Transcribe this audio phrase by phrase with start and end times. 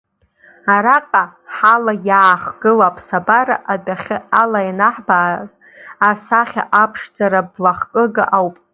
[0.73, 1.23] Араҟа
[1.55, 5.49] ҳала иаахгыло аԥсабара адәахьы ала ианаҳбааз
[6.09, 8.55] асахьа аԥшӡара блахкыга ауп.